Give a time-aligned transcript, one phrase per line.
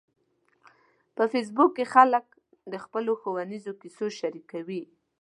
[1.15, 2.25] په فېسبوک کې خلک
[2.71, 4.83] د خپلو ښوونیزو کیسو شریکوي